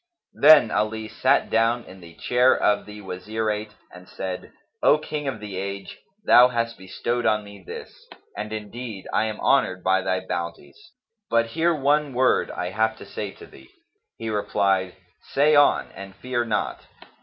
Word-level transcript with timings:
Then 0.33 0.71
Ali 0.71 1.07
sat 1.07 1.51
down 1.51 1.83
in 1.83 1.99
the 1.99 2.15
chair 2.15 2.57
of 2.57 2.87
the 2.87 3.01
Wazirate 3.01 3.75
and 3.93 4.09
said, 4.09 4.51
"O 4.81 4.97
King 4.97 5.27
of 5.27 5.39
the 5.39 5.57
age, 5.57 5.99
thou 6.25 6.47
hast 6.47 6.75
bestowed 6.79 7.27
on 7.27 7.43
me 7.43 7.63
this; 7.63 8.07
and 8.35 8.51
indeed 8.51 9.07
I 9.13 9.25
am 9.25 9.39
honoured 9.39 9.83
by 9.83 10.01
thy 10.01 10.21
bounties; 10.25 10.93
but 11.29 11.49
hear 11.53 11.75
one 11.75 12.15
word 12.15 12.49
I 12.49 12.71
have 12.71 12.97
to 12.97 13.05
say 13.05 13.29
to 13.33 13.45
thee!" 13.45 13.69
He 14.17 14.31
replied, 14.31 14.95
"Say 15.33 15.55
on, 15.55 15.91
and 15.91 16.15
fear 16.15 16.45
not." 16.45 16.81